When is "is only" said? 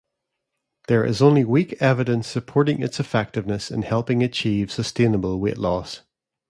1.05-1.45